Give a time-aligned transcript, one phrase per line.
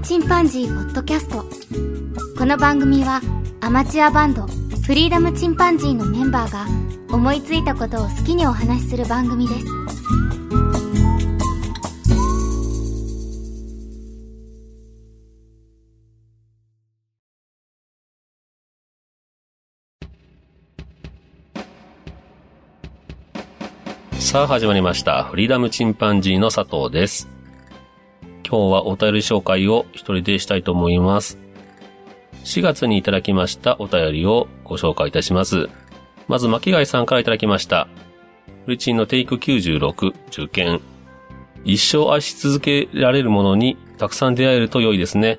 [0.00, 1.44] チンパンジー」ポッドキャスト
[2.38, 3.20] この番組は
[3.60, 4.46] アマチュアバンド
[4.86, 6.66] フリーダムチンパンジーのメンバーが
[7.10, 9.66] 思いついたことを好きにお話しする番組です
[24.28, 25.24] さあ始まりました。
[25.24, 27.37] フリーダムチンパンジーの佐藤です。
[28.48, 31.38] 今日はお便り紹介を一人でしたいと思います。
[32.44, 35.68] 4月にいただきましたお便りをご紹介いたします。
[36.28, 37.88] まず、巻貝さんからいただきました。
[38.64, 40.80] フルチンのテイク96、受験。
[41.64, 45.38] 一生愛し続けられるものにたくさん出会えると良いですね。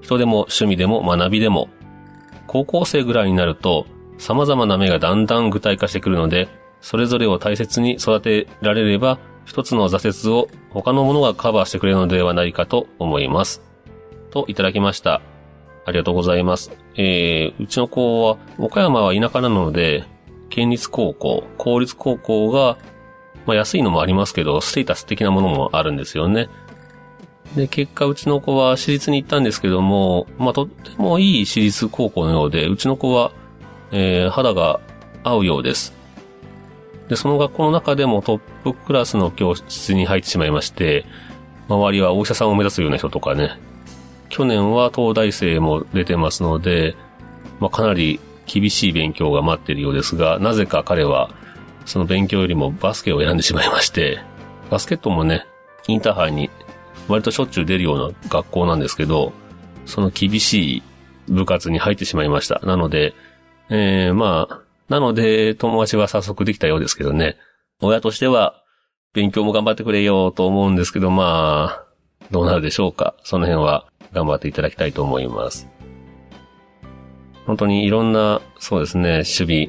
[0.00, 1.68] 人でも趣味でも学びでも。
[2.48, 3.86] 高校生ぐらいになると、
[4.18, 6.48] 様々な目がだんだん具体化してくるので、
[6.80, 13.62] それぞれを大切に育てられれば、一つの挫折を他のものがカバーしてくれるのではないかと思います。
[14.30, 15.22] といただきました。
[15.86, 16.70] ありがとうございます。
[16.96, 20.04] えー、うちの子は、岡山は田舎なので、
[20.50, 22.76] 県立高校、公立高校が、
[23.46, 26.50] まあ安いのもありますけど、ステータス的なものもあるんですよね。
[27.56, 33.32] で、結果うちの子は私立に行ったんですけども、まあとってもいい私立高校のようで、うちの子は、
[33.92, 34.80] えー、肌が
[35.24, 35.97] 合うようです。
[37.08, 41.06] で、その学校の中でもトップクラスの教室に入ってしまいまして、
[41.68, 43.58] 周りはお医者さんを目指すような人とかね、
[44.28, 46.96] 去年は東大生も出てますので、
[47.60, 51.30] まあ、かなり厳しい勉強が待っているようですが、なぜか彼は、
[51.86, 54.20] その勉強よりもバスケを選んでしまいまして、
[54.70, 55.46] バスケットもね、
[55.86, 56.50] インターハイに
[57.08, 59.32] 割としょっちゅう出るような学校なんですけど、
[59.86, 60.82] その厳しい
[61.28, 62.60] 部活に入ってしまいました。
[62.64, 63.14] なので、
[63.70, 67.36] えー、まあ、なので、友達は早速できたようですけどね。
[67.80, 68.62] 親としては、
[69.12, 71.84] 勉強も頑張ってくれよと思うんですけど、まあ、
[72.30, 73.14] どうなるでしょうか。
[73.24, 75.68] その辺は頑張っていただきたいと思います。
[77.46, 79.68] 本当にいろんな、そうですね、守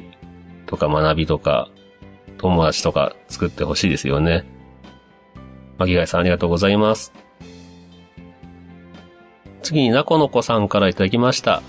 [0.66, 1.68] とか学びとか、
[2.38, 4.44] 友達とか作ってほしいですよね。
[5.78, 7.12] 巻貝さんありがとうございます。
[9.62, 11.62] 次に、なこのこさんからいただきました。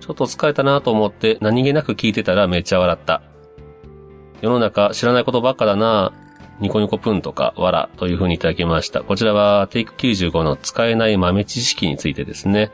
[0.00, 3.22] ちょっと疲れたなと思って何気なく聞いてたらめっちゃ笑った。
[4.40, 6.12] 世の中知らないことばっかだな
[6.60, 9.02] ニコニコプンとかわらという風にいただきました。
[9.02, 12.70] こちらはテイク95の使えない豆知識についてですね。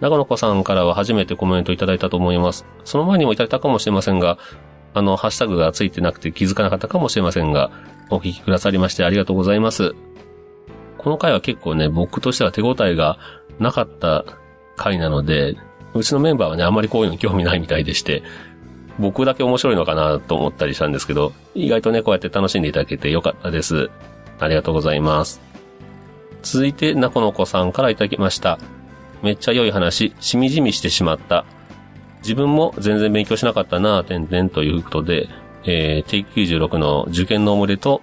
[0.00, 2.64] 長野子さんからは初めてコメントいただいたと思います。
[2.84, 4.38] その前にもいただいたかもしれませんが、
[4.94, 7.70] あの、ハッシュタグがついてなくて気づかなかったかもしれませんが、
[8.08, 9.94] お聞きくださりましてありがとうございます。
[10.96, 13.18] この回は結構ね、僕としては手応えが
[13.58, 14.24] なかった
[14.76, 15.56] 回なので、
[15.94, 18.22] うちのメンバーはね、あんまりこういうの興味ないみたいでして、
[18.98, 23.90] 僕だけ面白いのかなと思ったりしたんですけど、意外とね、こうやって楽しんでいただけてよかったです。
[24.38, 25.40] ありがとうございます。
[26.42, 28.58] 続いて、なこのこさんからいただきました。
[29.22, 31.44] めっちゃ良い話、しみじみしてしまった。
[32.22, 35.28] 自分も全然勉強しなかったなぁ、てんてんということで、
[35.64, 38.02] えー、テイク96の受験の思い出と、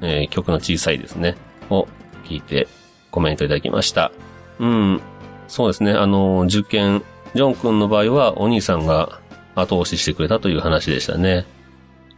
[0.00, 1.36] えー、曲の小さいですね、
[1.68, 1.88] を
[2.24, 2.68] 聞いて
[3.10, 4.12] コメントいただきました。
[4.58, 5.00] うん、
[5.50, 5.94] そうですね。
[5.94, 7.02] あの、受験、
[7.34, 9.20] ジョン君の場合はお兄さんが
[9.56, 11.44] 後押ししてくれたという話でしたね。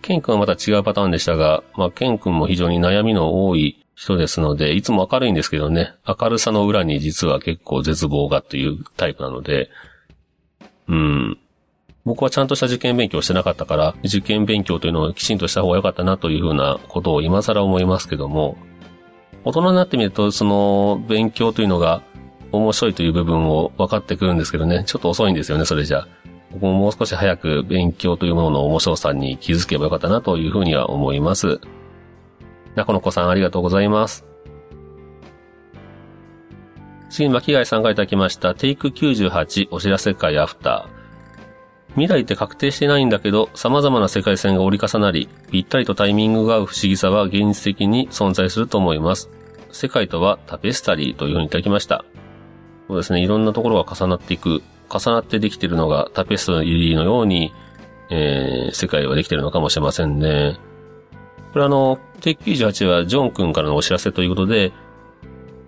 [0.03, 9.71] ケン君はまた違うパターンでしたが、まあ、ケン君も非常に悩みの多い人ですので、いつも明るいんですけどね、明るさの裏に実は結構絶望がというタイプなので、
[10.88, 11.38] うん。
[12.04, 18.59] 僕はちゃんとした受験勉強してなかったから、受験勉強というのをきちんとした方が良かったなというふうなことを今更思いますけども、
[19.44, 22.03] 大人になってみると、その勉強というのが
[22.52, 26.06] 面白いという部分を分かってくるんですけどね、ちょっと遅いんですよね、それじゃ。
[26.52, 31.60] 僕ももう少し早く勉強というものの面白さに気づけばよかったなというふうには思います。
[32.74, 34.26] 中野子さんありがとうございます。
[37.10, 38.54] 次に巻貝さんがいただきました。
[38.54, 41.03] テイク98お知らせ会アフター。
[41.94, 49.28] 未来って確定してないんだけど、様々な世界線が折り重なり、ぴったりとタイミングが合う不思議さは現実的に存在すると思います。
[49.72, 52.04] 世界とはタペスタリーというふうにいただきました。
[52.92, 57.54] そうですね、いろんなところが重なっていく、重なってできているのがタペストリーのように、
[58.10, 60.59] えー、世界はできているのかもしれませんね。
[61.54, 64.74] これあの、テイク98はジョン君からのお知らせということで、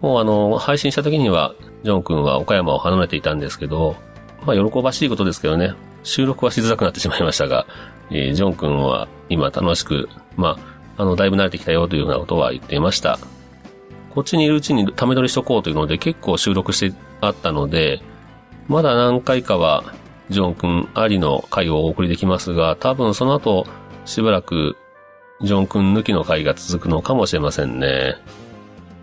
[0.03, 3.97] もうあの、配信した時には、ジョン君は岡山を離れていたんですけど、
[4.45, 5.73] まあ喜ばしいことですけどね、
[6.03, 7.67] 収録はしづらくなってしまいましたが、
[8.11, 10.59] えージョン君は今楽しく、ま
[10.99, 13.19] あ、あの、だいぶ慣れてきたよというようなことは言っていました。
[14.15, 18.01] こっちにいるうちにため撮りしとこうというので結構収録してあったので、
[18.69, 19.85] まだ何回かは
[20.31, 23.67] ジョン君ありの回をお送りできますが、多分その後
[24.05, 24.77] しばらく
[25.43, 28.17] ジョン君抜きの回が続くのかもしれませんね。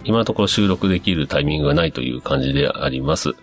[0.03, 3.29] 今のところ収録できるタイミングがないという感じであります。
[3.29, 3.35] ま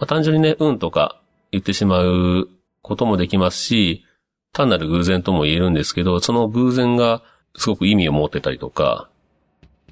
[0.00, 1.20] あ、単純にね、うんとか
[1.50, 2.48] 言ってしまう
[2.82, 4.04] こともできますし、
[4.52, 7.22] 単なる偶然とも言えるんですけど、その偶然が
[7.56, 9.08] すごく意味を持ってたりとか、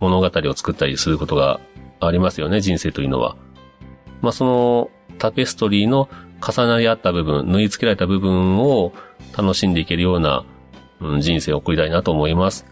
[0.01, 1.61] 物語を作ったりすることが
[2.01, 3.37] ありますよね、人生というのは。
[4.23, 6.09] まあ、そのタペストリーの
[6.47, 8.93] 重なり合った部分、縫い付けられた部分を
[9.37, 10.45] 楽しんでいけるような、
[11.01, 12.67] うん、人生を送りたいなと思います。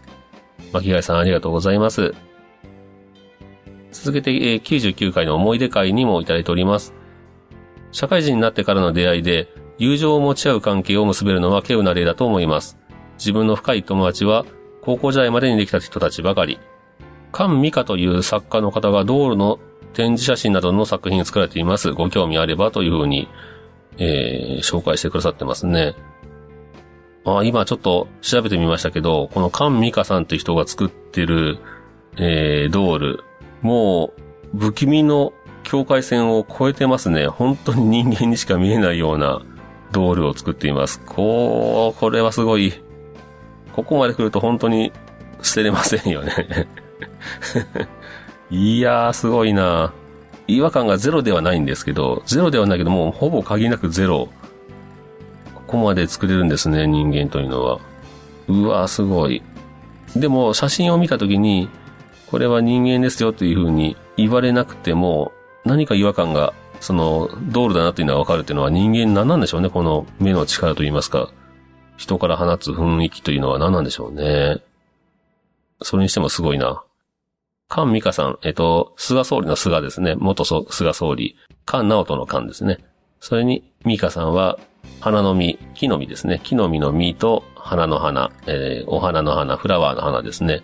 [0.73, 2.13] 巻貝さんありがとうございます。
[3.91, 6.93] 続けて、えー、99回の思い出会にもいただいております。
[7.91, 9.47] 社会人になってからの出会いで、
[9.77, 12.77] 友情を持ち合う関係を結べるのは稀有な例だと思います。
[13.17, 14.45] 自分の深い友達は、
[14.81, 16.59] 高校時代までにできた人たちばかり。
[17.33, 19.59] 菅美香という作家の方が道路の
[19.93, 21.91] 展示写真などの作品を作られています。
[21.91, 23.27] ご興味あればというふうに、
[23.97, 25.95] えー、紹介してくださってますね。
[27.25, 31.59] あ今ちょっと調べてみましたけど、この菅美香さんという人が作ってる、
[32.15, 33.23] えー、ドール、
[33.61, 34.13] も
[34.53, 37.27] う、不気味の境界線を超えてますね。
[37.27, 39.41] 本当に人間にしか見えないような
[39.91, 41.01] ドールを作っています。
[41.01, 42.73] こう、これはすごい。
[43.73, 44.93] ここまで来ると本当に
[45.41, 46.67] 捨てれませんよね。
[48.49, 49.93] いやー、すごいな
[50.47, 54.29] 違和感がゼロではないんですけど、ゼロではないけど、もうほぼ限りなくゼロ。
[55.53, 57.79] ここまで作れるんですね、人間というのは。
[58.47, 59.43] うわー、すごい。
[60.15, 61.69] でも、写真を見たときに、
[62.31, 65.33] これは人間ですよというふうに言われなくても、
[65.65, 71.29] 何か違和感が、その、道路だなというのはわかるというのは人間何なんでしょうね、この目の力といいますか。
[71.97, 74.61] 人から放つ雰囲気というのは何なんでしょうね。
[75.81, 76.83] それにしてもすごいな。
[77.69, 80.15] 菅美香さん、えっと、菅総理の菅ですね。
[80.15, 81.35] 元菅総理。
[81.69, 82.79] 菅直人の菅ですね。
[83.19, 84.57] それに、美香さんは、
[85.01, 86.39] 花の実、木の実ですね。
[86.43, 90.63] 木の実の実と花の花、えー、お花の花、フラワーの花ですね。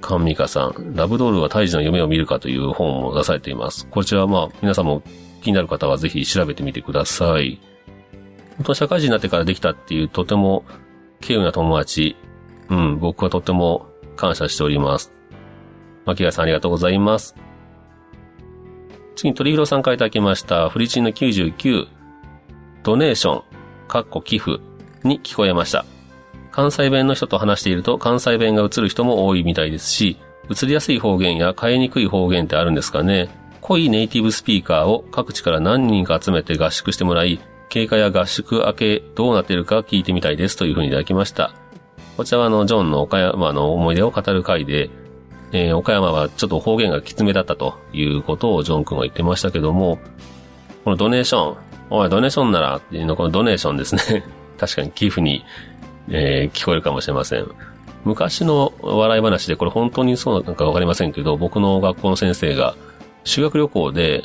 [0.00, 3.88] 菅美香さん、ラブドールは胎児の夢を見るかという本も出されています。
[3.88, 5.02] こちらはまあ、皆さんも
[5.42, 7.60] 気になる方はぜひ調べてみてください。
[8.58, 10.64] 本当社会人になってからできたっていうとても、
[11.20, 12.16] 稀有な友達、
[12.68, 15.17] うん、僕はとても感謝しております。
[16.08, 17.34] 巻貝さんありがとうございます。
[19.16, 21.86] 次に鳥広さんからいただきました、フリチンの99、
[22.82, 23.42] ドネーション、
[23.88, 24.58] かっこ寄付
[25.02, 25.84] に聞こえました。
[26.50, 30.18] 関西弁の人と話していると関西弁が映る人も多いみたいですし、
[30.50, 33.28] 映りやすい方言や変えにくい方言ってあるんですかね。
[33.60, 37.38] 濃いネイティブスピーカーを各地から何人か集めて合宿してもらい、
[37.68, 41.52] 経過や合宿明けどうなってるか聞いてみたいですというふうにいただきました。
[42.16, 44.90] こちらはあの、ジョンの岡山の思い出を語る回で、
[45.52, 49.98] えー、岡山はちょっと方言がきつめだったということをジョン君は言ってましたけども、
[50.84, 51.56] このドネーション、
[51.90, 54.24] おい、ドネーションならっていうのこのドネーションですね。
[54.58, 55.44] 確かに寄付に、
[56.08, 57.46] えー、聞こえるかもしれません。
[58.04, 62.74] 昔の笑い話で、これ本当にそうなのかわかりませんけど、僕の学校の先生が
[63.24, 64.24] 修学旅行で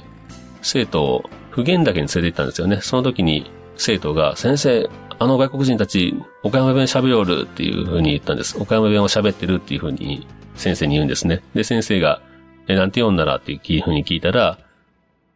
[0.61, 2.79] 生徒を普賢岳に連れて行ったんですよね。
[2.81, 4.89] その時に生徒が、先生、
[5.19, 8.57] あの外国人たち、岡山弁喋りおるっていう風に言ったんです。
[8.59, 11.41] 岡山弁を喋ってるっていう風に先生に言うんですね。
[11.53, 12.21] で、先生が、
[12.67, 14.59] え、なんて読んだらっていうふうに聞いたら、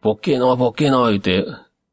[0.00, 1.44] ボッケーノは、ボッケーノ言って、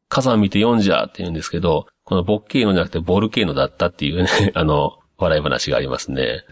[0.10, 6.44] 火山見て読んじゃって言うんですけど、このボッケーノじゃなくてボルケーノだったっていうね、 あの、笑い話がありますね。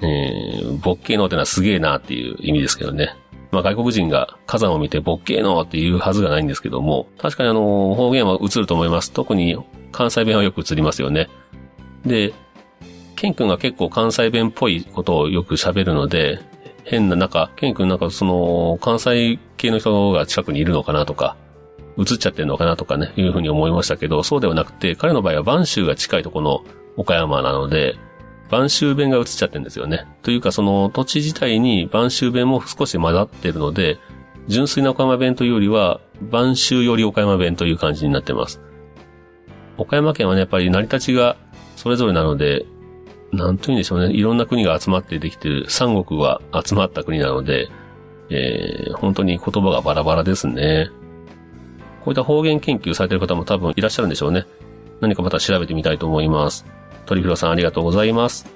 [0.00, 3.16] えー、ボッケーノってのはすげえなっていう意味ですけどね。
[3.50, 9.10] まあ外国人が火山を見てボッケーノって言うはずがないんですけども、確かにあの、方言は映ると思います。
[9.10, 9.56] 特に
[9.90, 11.28] 関西弁はよく映りますよね。
[12.06, 12.32] で、
[13.18, 16.38] ケン君が結構関西弁っぽいことをよく喋るので、
[16.84, 21.36] 変な、なんか、ケン君なんかその、関西系の人が近くにいるのかなとか、
[21.98, 26.62] 映っちゃってるのかなとかね、いうふうに思いましたけど、そうではなくて、彼の場合は播州が近いとこの
[26.96, 27.96] 岡山なので、
[28.50, 30.06] 播州弁が映っちゃってるんですよね。
[30.22, 33.98] というか、その土地自体に播州弁も少し混ざってるので、
[34.46, 38.60] 純粋な岡山弁というよりは、播州より岡山弁という感じになってます。
[39.76, 41.36] 岡山県はね、やっぱり成り立ちが
[41.74, 42.64] それぞれなので、
[43.32, 44.14] なんというんでしょうね。
[44.14, 47.68] いろんな国が集まってできてる、三国が集まった国なので、
[48.30, 50.90] えー、本当に言葉がバラバラですね。
[52.04, 54.46] こういった方言研究されてる方も多分いらっしゃるんでしょうね。
[55.00, 56.66] 何かまた調べてみたいと思います。
[57.06, 58.46] 鳥広さんありがとうございます。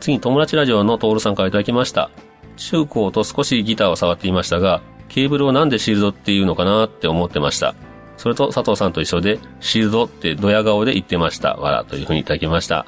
[0.00, 2.10] 次に友達ラジオのトールさんからいただきました。
[2.56, 7.74] 中高と少しギターを触っていましたが、ケーブルをなんでシールドっていうのかなって思ってました。
[8.20, 11.54] それと佐藤さんと一緒で、シールドってドヤ顔で言ってました。
[11.54, 12.84] わら、というふうにいただきました。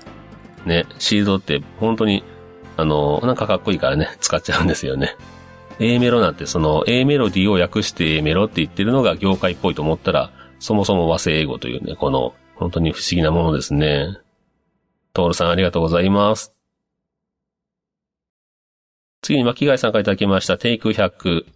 [0.66, 2.22] ね、シールドって本当に、
[2.76, 5.16] あの、なんかかっこいいからね、使っちゃうんですよね。
[5.78, 14.18] A メロなんてその A メロディを訳して A メロって言ってるのが業界っぽいと思ったら、そもそも和製英語というね、この本当に不思議なものですね。
[15.14, 16.52] トールさんありがとうございます。
[19.22, 21.46] 次に巻貝さんからいただきました、テイク100。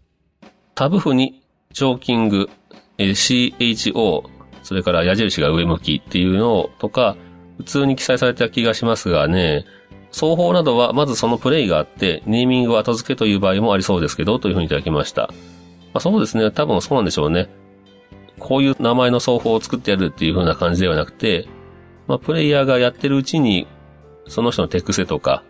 [0.75, 1.43] タブ譜に
[1.75, 2.49] チョーキング、
[2.99, 4.25] CHO、
[4.63, 7.17] それから矢印が上向きっていうのとか、
[7.59, 9.65] 普通に記載された気がしますがね、
[10.13, 15.29] 双方などはまずそのプレイがあって、ネーミングを後付けという場合もありそうですけど、というふうにいただきました。
[15.93, 17.49] まあ、そうですね、多分そうなんでしょうね。
[18.39, 21.49] こういう名前の双方を作ってやるっていう風な感じではなくて、
[22.07, 23.67] まあ、プレイヤーがやってるうちに、
[24.29, 25.43] その人の手癖とか、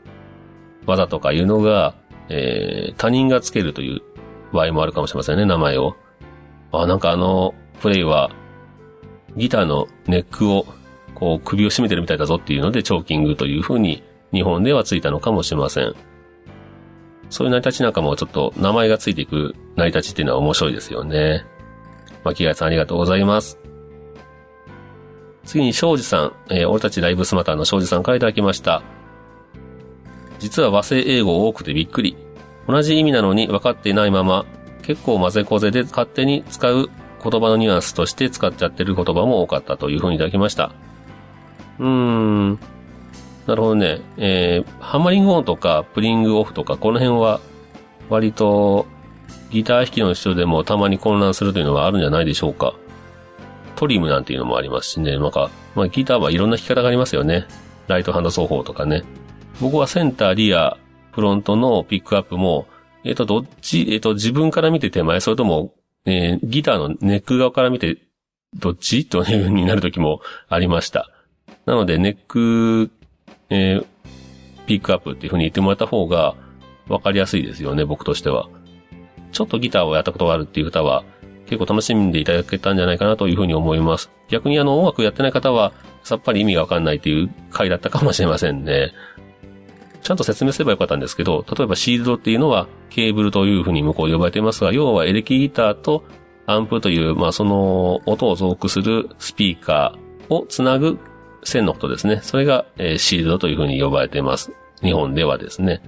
[0.86, 1.94] 技とかいうのが、
[2.28, 4.02] えー、他人がつけるという
[4.52, 5.96] 場合もあるかもしれませんね、名前を。
[6.82, 8.30] あ、なんかあの、プレイは、
[9.36, 10.66] ギターのネックを、
[11.14, 14.02] こう、首を絞めてるみたいだぞっていうので、チョーキングという風に、
[14.32, 15.94] 日本ではついたのかもしれません。
[17.30, 21.44] そういう成り立ちなんかもちょっと名前がついていく成り立ちっていうのは面白いですよね。
[22.24, 23.58] 巻貝さんありがとうございます。
[25.44, 28.82] 次に庄司さん、えー、俺たちライブスマターの庄司さんからいただきました。
[30.38, 32.16] 実は和製英語多くてびっくり。
[32.68, 34.44] 同じ意味なのに分かっていないまま、
[34.86, 36.90] 結構混ぜこぜで勝手に使う
[37.22, 40.72] 言葉のニュアンスとして使っちゃってる言葉も多かったというふうにいただきました。
[41.78, 42.58] うーん。
[43.46, 44.00] なるほどね。
[44.16, 47.40] えー、ハマリングオンとかプリングオフとかこの辺は
[48.08, 48.86] 割と
[49.50, 52.74] ギター弾きの人でもたまに混乱するというのはあるんじゃないでしょうか。
[53.74, 55.18] トリムなんていうのもありますしね。
[55.18, 57.46] なんか、まあギターはいろんな弾き方がありますよね。
[57.88, 59.04] ライトハンド奏法とかね。
[59.60, 60.76] 僕はセンター、リア、
[61.12, 62.66] フロントのピックアップも、
[63.06, 67.98] えっ、ー、と、どっち、えっ、ー、と、自分から見て手前、それとも、えー、ギターのネック側から見て、
[68.54, 69.06] どっち？
[69.06, 71.10] という風になる時もありました。
[71.66, 72.90] なので、ネック、
[73.50, 73.86] えー、
[74.66, 76.34] ピックアップっていう風に言ってもらった方が、
[76.88, 78.48] わかりやすいですよね、僕としては。
[79.32, 81.04] ちょっとギターをやったことがあるっていう方は、
[81.46, 84.10] 結構楽しんでいただけたんじゃないかなというふうに思います。
[84.28, 85.72] 逆にあの音楽やってない方は、
[86.02, 88.92] さっぱり意味がわかんないという回だったかもしれませんね。
[90.06, 96.04] ちゃんと説明すればよかったんですけど、例えばシールドっていうのはケーブルというふうに向こう呼ばれていますが、要はエレキギターと
[96.46, 101.00] アンプという、まあその音を増幅するスピーカーをつなぐ
[101.42, 102.20] 線のことですね。
[102.22, 104.52] それが、えー、シールドというふうに呼ばれています。
[104.80, 105.82] 日本ではですね。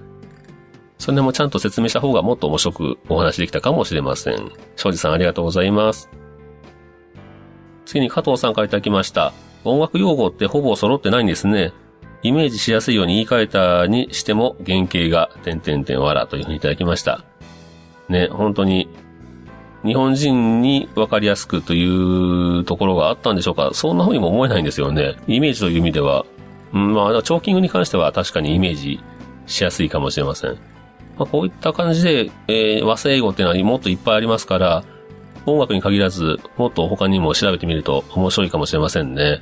[0.97, 4.51] それでもちゃんと説明した方がもっと面白くお話できたかもしれません。
[4.75, 6.09] 庄司さんありがとうございます。
[7.85, 9.31] 次に加藤さんからいただきました。
[9.63, 11.71] 音楽用語ってほぼ揃ってないんですね。
[12.21, 17.23] イメージしやすいように言い換えたにしても原型が点々点わらというふうにいただきました。
[18.09, 18.89] ね、本当に
[19.85, 25.15] 日本人にわかりやすくというところがあったんでしょうかそんな風にも思えないんですよね。
[25.27, 26.25] イメージという意味では。
[26.73, 28.99] うん、まあ、チョーキングに関しては確かにイメージ
[29.47, 30.51] しやすいかもしれません。
[31.17, 34.83] まあ、こういった感じで、えー、和製英語っていうのはもっといっぱいありますから、
[35.45, 39.41] 音楽に限らず、もっと他にも調べてみると面白いかもしれませんね。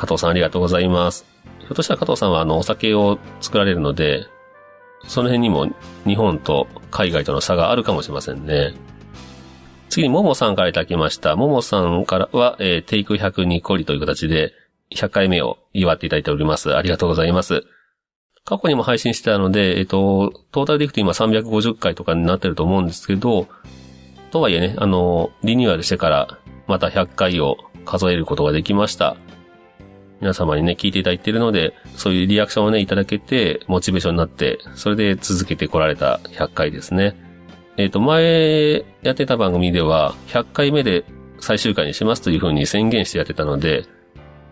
[0.00, 1.26] 加藤さんありがとうございます。
[1.58, 4.26] ひょっとしたら加藤さんはあの、お酒を作られるので、
[5.06, 5.68] その辺にも
[6.06, 8.72] 日本と海外との差があるかもしれませんね。
[9.90, 11.36] 次にももさんからいただきました。
[11.36, 14.54] ももさんからは、えー、テイク100にこりという形で、
[14.94, 16.74] 100回目を祝っていただいております。
[16.74, 17.64] ありがとうございます。
[18.46, 23.48] 過去にも配信してたので、えっと、トータルでいくと今350回とかになってると思うんですけど、
[24.30, 29.16] とはいえね、あの、リニューアルしてからまた100回を数えることができました。
[30.20, 37.16] 皆様にね、聞いていただいているので、そういうリアクションをね、いただけて、モチベーションになって、それで続けてこられた100回ですね。
[37.76, 41.04] えっ、ー、と、前やってた番組では、100回目で
[41.38, 43.84] 最終回にしますというふうに宣言してやってたので、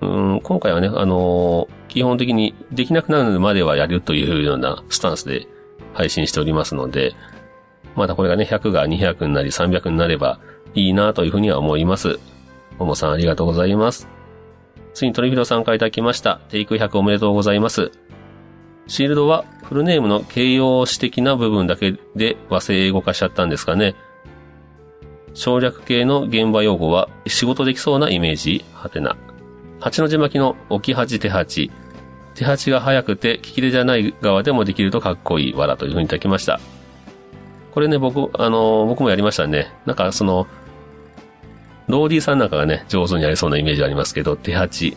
[0.01, 5.49] うん今回はね、あのー、基本的にできなくなるまではやるというようなスタンスで
[5.93, 7.15] 配信しておりますので、
[7.97, 10.39] またこれがね、100が200になり300になれば
[10.75, 12.19] いいなというふうには思います。
[12.79, 14.18] ももさんありがとうございます。
[14.99, 16.41] 次にトリフィドさんからいただきました。
[16.49, 17.93] テイク100おめでとうございます。
[18.89, 23.95] シールドはフルネームの形容詞的な部分だけで和製英語化しちゃったんですかね。
[25.35, 28.65] 省略系の現場用語は仕事できそうなイメージ？
[28.73, 29.17] はてな。
[29.79, 31.71] 八の字巻きの置き八手八。
[32.35, 36.59] 手八が速くて利き手じゃない側でもできるとかっこいいわらというふうにいただきました。
[37.73, 39.73] これね、僕、あの、僕もやりましたね。
[39.87, 40.49] なんかその、
[41.89, 44.97] ローディーさんなんかがね、上手にやりそうなイメージありますけど、手八、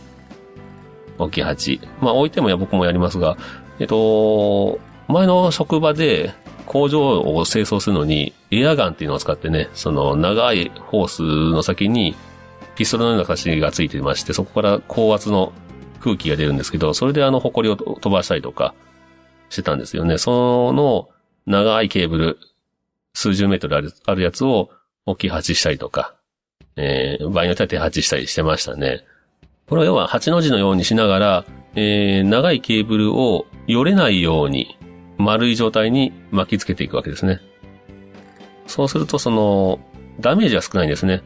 [1.18, 1.80] 置き八。
[2.02, 3.38] まあ置いても僕もやりますが、
[3.80, 6.34] えっと、前の職場で
[6.66, 12.16] 工場を清掃するのに、エアガンっていうのを使ってね、その長いホースの先に
[12.76, 15.54] ピストルのような形がついてまして、そこから高圧の
[16.02, 18.74] 空気が出るんですけど、それであの、埃を飛ばしたりとか
[19.50, 20.18] してたんですよね。
[20.18, 21.10] その
[21.46, 22.40] 長いケーブル、
[23.14, 24.70] 数十メートルあるあるやつを
[25.06, 26.16] 置き鉢したりとか、
[26.76, 29.04] えー、場合によっては手鉢したりしてましたね。
[29.68, 34.78] これは要は8の字のようにしながら、えー、長いケーブルをよれないように
[35.18, 37.40] 丸い状態に巻きつけていくわけですね。
[38.68, 39.80] そうすると、その、
[40.20, 41.22] ダメージが少ないんですね。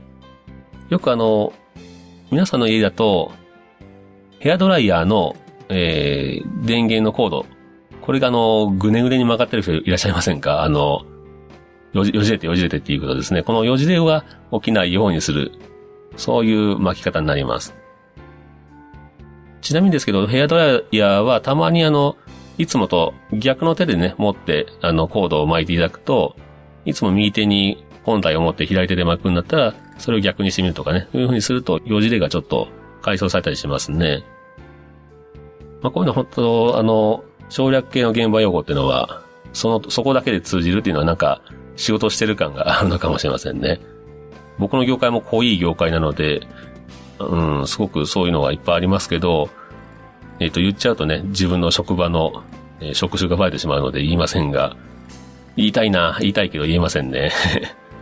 [0.89, 1.53] よくあの、
[2.31, 3.31] 皆さんの家だと、
[4.39, 5.35] ヘアドライヤーの、
[5.69, 7.45] えー、電源のコード、
[8.01, 10.61] これがあの、ぐねぐねに曲がってる人いらっしゃいませんか？
[10.61, 11.05] あの、
[11.95, 13.41] よじ、よじれてよじれてっていうことですね。
[13.41, 15.53] このよじれが起きないようにする。
[16.17, 17.73] そういう巻き方になります。
[19.61, 22.17] ちなみにですけど、ヘアドライヤーはたまにあの、
[22.57, 26.35] いつもと逆の手でね、持って、あの、コードを巻いていただくと、
[26.83, 32.67] いつも右手に本体を持って左手で巻くんだったら、それを逆にしてみるとかね、そういう風にすると、よじれがちょっと
[33.01, 34.23] 解消されたりしますね。
[35.81, 39.21] まあ、こういうの本当、あの、省略系の現場用語っていうのは、
[39.53, 41.41] その、そこだけで通じるっていうのはなんか、
[41.75, 43.79] 仕事してる感が あるのかもしれませんね。
[44.57, 46.47] 僕の業界も濃い業界なので、
[47.19, 49.49] うん、すごくそういうのはいっぱいありますけど、
[50.39, 52.43] えっ、ー、と、言っちゃうとね、自分の職場の、
[52.81, 54.75] えー、職種がバレてしまうので言いませんが、
[55.55, 57.31] 言いたいな、言いたいけど言えませんね。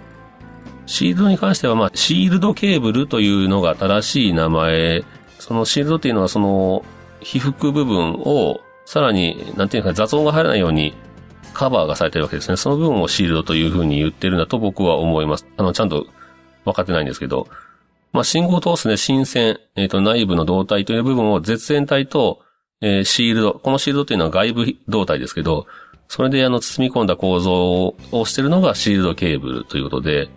[0.85, 5.03] シールドに関しては、まあ、シールドケーブルというのが正しい名前。
[5.39, 6.83] そのシールドっていうのは、その、
[7.21, 10.93] 被覆部分を、さらに、なんていうか雑音が入らないように
[11.53, 12.57] カバーがされてるわけですね。
[12.57, 15.47] その部分をシールドというふうに言ってるんだと僕は思います。
[15.57, 16.05] あの、ちゃんと
[16.65, 17.47] 分かってないんですけど。
[18.11, 22.41] まあ、信号を通すね、新線、えっ、ー、と、内部の導体という部分を絶縁体と、
[22.81, 25.65] えー、シールド、このシールドというのは外部導体ですけど、
[26.07, 30.29] それであの、包み込んだ構造をしてるのがシールドケーブルということで、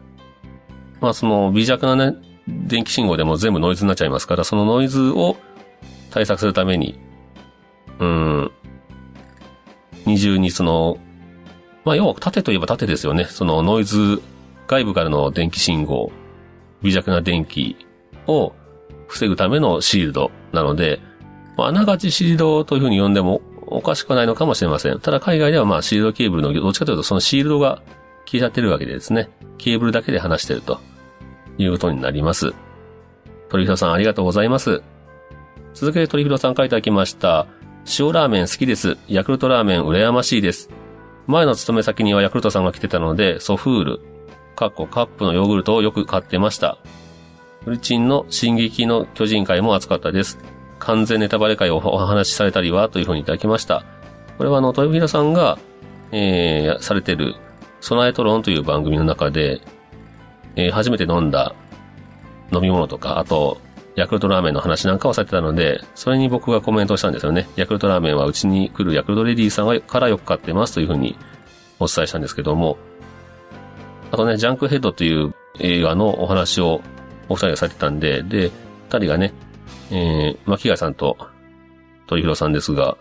[1.02, 2.16] まあ、その微弱なね、
[2.48, 5.36] 電気信号でも全部ノイズになっちゃいますから、そのノイズを
[6.10, 6.98] 対策するために、
[7.98, 8.50] うん、
[10.06, 10.98] 二重にその、
[11.86, 13.26] まあ、要は縦といえば縦ですよね。
[13.26, 14.20] そのノイズ、
[14.66, 16.10] 外部からの電気信号、
[16.82, 17.76] 微弱な電気
[18.26, 18.52] を
[19.06, 21.00] 防ぐためのシールドなので、
[21.56, 24.98] まあながちシールドというふうに呼んでもおかしくないのかもしれません。
[24.98, 27.82] ただ海外ではまあシールドケーブルの、どっちかというとそのシールドが
[28.26, 30.80] 消えちゃってるわけでですね、ケーブルだけで話してると
[31.56, 32.52] いうことになります。
[33.48, 34.82] 鳥広さんありがとうございます。
[35.72, 37.46] 続けて鳥広さん書いていただきました。
[37.96, 38.98] 塩ラーメン好きです。
[39.06, 40.68] ヤクルトラーメン羨ましいです。
[41.26, 44.00] 前の勤め先にはヤクルトさんが来てたので、ソフール、
[44.54, 46.78] カッコカップのヨーグルトをよく買ってました。
[47.64, 50.38] フルチンの進撃の巨人会も熱かったです。
[50.78, 53.84] 完全ネタバレ会をお話しされたりはというふうにいただきました。
[54.38, 55.58] これはあの、豊平さんが、
[56.12, 57.34] えー、されてる、
[57.80, 59.60] 備えトロンという番組の中で、
[60.54, 61.54] えー、初めて飲んだ
[62.52, 63.58] 飲み物とか、あと、
[63.96, 67.48] ヤクルトラーメンの話なんかをされてたので、それに僕がコメントしたんですよね。
[67.56, 71.16] ヤクルトラーメンはうちに来るヤクルトレディーさんからよく買ってますというふうに
[71.80, 72.76] お伝えしたんですけども、
[74.10, 76.82] あとね、ジャンクヘッドという映画のお話を
[77.28, 78.50] お二人がされてたんで、で、
[78.88, 79.32] 二人がね、
[79.90, 81.16] えー、巻貝さんと
[82.06, 82.98] 鳥広さんですが、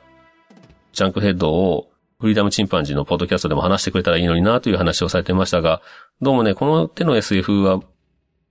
[0.93, 5.81] ジャンクヘッドをフリーダムチンパンジーのポッドキャストでも話してくれたらいいのになという話をされてましたが、
[6.21, 7.81] どうもね、この手の SF は、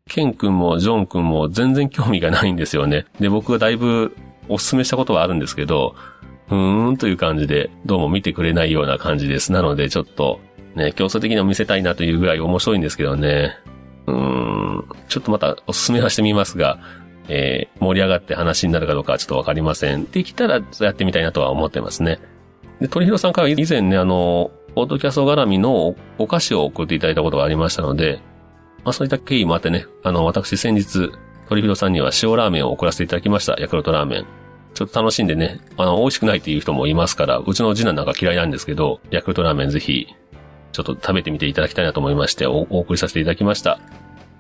[0.09, 3.07] ケン君もジョン君も全然興味がないんですよね。
[3.19, 4.17] で、僕がだいぶ
[4.49, 5.97] お勧めしたことはあるんですけど、
[6.51, 9.51] うーんという感じで、どうも見てくれないような感じです。
[9.51, 10.41] なので、ちょっと、
[10.75, 13.57] ね、競争的にも見せたいなというぐらい面白いんですけどね。
[14.07, 16.79] うーん、ちょっとまたお勧めはしてみますが、
[17.29, 20.05] えー、盛り上がって話になるかどうかはちょっとわかりません。
[20.05, 22.21] できたらやってみたいなとは思ってますね。
[22.81, 28.21] で、鳥広さんから以前ね、あの、オートキャスト絡みのお菓子を送っていただいたことがありましたので、
[28.85, 31.11] まあそういった経緯もあってね、あの、私先日、
[31.49, 33.57] 鳥広さんには塩ラーメンを送らせていただきました。
[33.59, 34.27] ヤクルトラーメン。
[34.75, 40.09] ちょっと楽しんでね、あの、美味しくないっていう人もいますから、うちの次男なんか嫌いなんですけど、ヤクルトラーメンぜひ
[40.73, 43.79] ちょっと食べてみていただきたいなと思いましてお、お送りさせていただきました。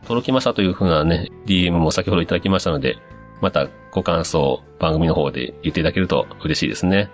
[0.06, 2.98] 届きましたというふうなね、DM も先ほどいただきましたので、
[3.40, 7.10] またご感想、番組の方で言っていただけると嬉しいですね。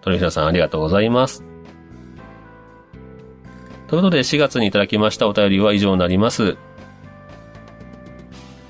[0.00, 1.51] 鳥平さんありがとうございます。
[3.92, 6.56] ということで、4月にいただきましたお便りは以上になります。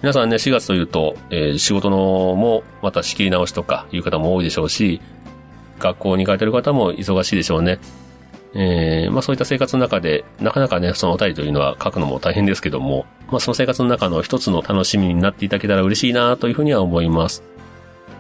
[0.01, 1.97] 皆さんね、4月というと、えー、仕事の
[2.35, 5.01] もまた仕切り直しとかいう方も多いでしょうし、
[5.79, 7.79] 学校に通ってる方も忙しいでしょうね。
[8.55, 17.45] えー、まあそういった生活の中で、なかなかね、そのお便りというのは書くのも大変ですけども、まあその生活の中の一つの楽しみになっていただけたら嬉しいなというふうには思います。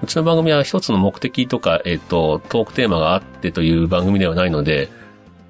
[0.04, 4.88] うちの番組は一つの目的とか、えっ、ー、と、トークテーマがあってという番組ではないので、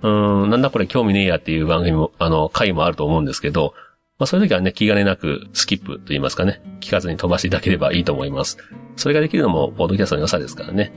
[0.02, 3.74] うん、なんだこれ興味ねえやっていう番組も、あの、回もあると思うんですけど、
[4.18, 8.58] まあそういう時はね、気兼ねなくスキップと言いますかね、聞かずに飛ばしていただければいいと思います。
[8.96, 10.92] それができるのも、ポッドキャストの良さですからね。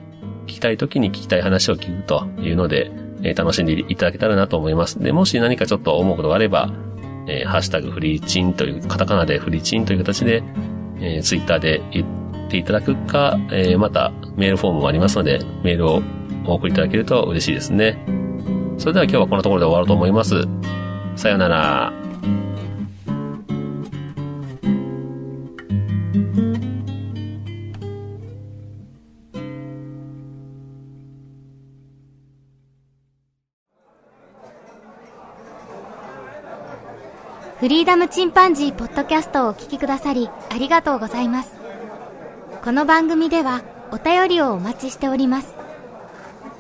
[0.46, 2.92] 聞きたい時に聞きたい話を聞くというので、
[3.24, 5.00] えー、楽しんでいただけたらなと思います。
[5.00, 6.72] で、もし何かちょっと思うことがあれば、
[7.28, 10.44] えー、ハッシュタグフリーチンという、カタカナでフリーチンという形で、
[11.00, 16.04] えー、ツイッターで言っていただくか、えー、またメールフォームもありますので、メールを
[16.46, 18.25] お送りいただけると嬉しいですね。
[18.78, 20.44] それでは今日はこのところで終わろうと思います。
[21.16, 21.94] さよなら。
[37.60, 41.56] フリーダムチンパンジーポッドキャストをお聞きくださりありがとうございます。
[42.64, 45.56] この番組ではお便りをお待ちしております。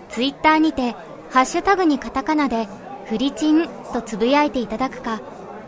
[0.09, 0.95] ツイッターにて、
[1.35, 2.65] ハッシュタグにカタカナで、
[3.07, 5.21] フリチンとつぶやいていただくか、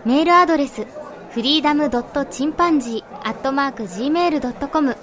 [0.06, 0.88] メールアドレス、
[1.32, 4.95] フリーダムドットチンパンジーアットマーク Gmail.com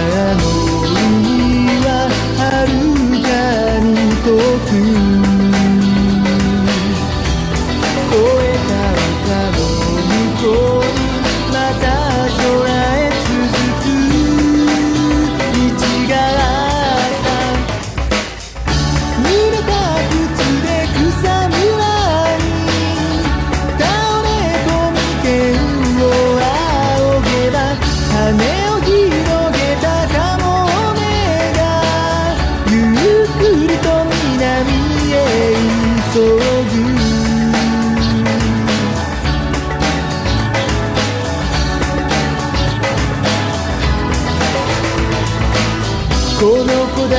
[46.41, 47.13] この小高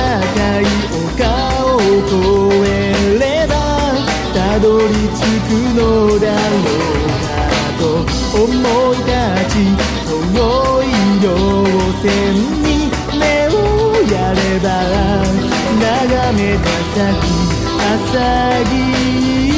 [0.59, 1.23] い丘
[1.63, 2.75] を越え
[3.17, 3.53] れば
[4.33, 7.39] たどり着くのだろうか
[7.79, 7.81] と
[8.43, 8.43] 思
[8.93, 9.15] い立
[9.49, 9.63] ち
[10.35, 10.43] 遠
[10.83, 10.85] い
[11.21, 11.25] 稜
[12.01, 12.11] 線
[12.63, 12.67] に
[13.17, 13.55] 目を
[14.11, 14.67] やれば
[15.79, 16.99] 眺めた先
[17.79, 18.11] 朝
[18.65, 19.52] 霧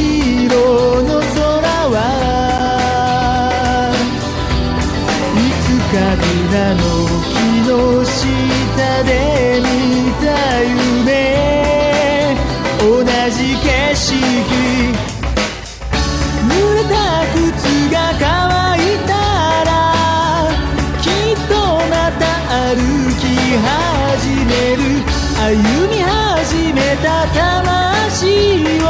[25.45, 25.53] 歩
[25.89, 28.85] み始めた魂を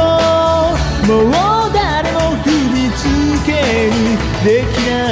[1.06, 3.04] もう誰も踏みつ
[3.44, 3.50] け
[3.90, 5.05] にできない。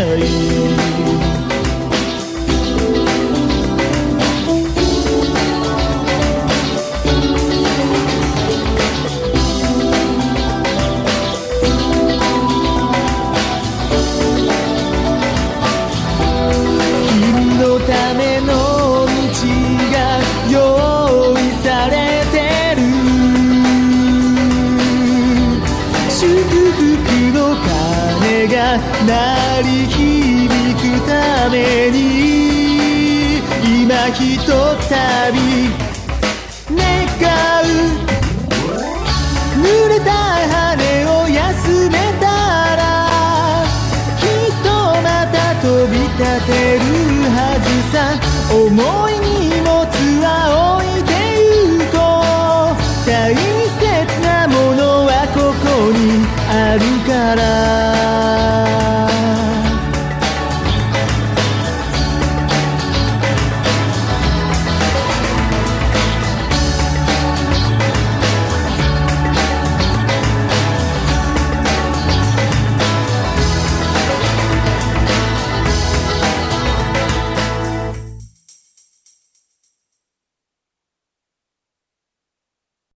[31.51, 33.39] めに
[33.83, 35.84] 今ひとたび